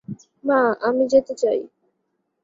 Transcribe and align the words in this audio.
মা, 0.43 0.59
আমি 0.81 1.03
যেতে 1.07 1.33
চাই। 1.35 1.59